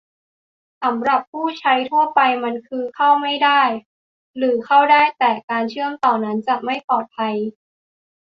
[0.83, 3.61] สำหรับผู้ใช้ทั่วไปมันก็คือ "เข้าไม่ได้"
[4.37, 7.35] หรือเข้าได้แต่การเชื่อมต่อนั้นจะไม่ปลอดภัย